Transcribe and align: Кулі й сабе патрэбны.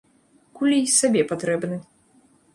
Кулі 0.59 0.79
й 0.85 0.93
сабе 0.95 1.23
патрэбны. 1.33 1.81